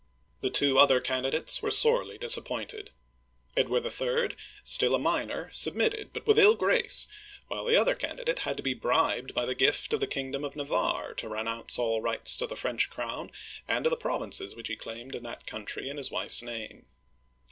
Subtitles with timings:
[0.41, 2.89] The two other candidates were sorely disappointed.
[3.55, 7.07] Edward III., still a minor, submitted, but with ill grace,
[7.49, 10.55] while the other candidate had to be bribed by the gift of the kingdom of
[10.55, 13.29] Navarre (na var'), to renounce all rights to the French crown
[13.67, 16.87] and to the provinces which he claimed in that country in his wife's name.